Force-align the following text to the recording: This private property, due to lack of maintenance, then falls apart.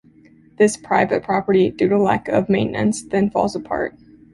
This 0.57 0.77
private 0.77 1.21
property, 1.21 1.69
due 1.69 1.87
to 1.89 1.99
lack 2.01 2.27
of 2.27 2.49
maintenance, 2.49 3.03
then 3.03 3.29
falls 3.29 3.55
apart. 3.55 3.93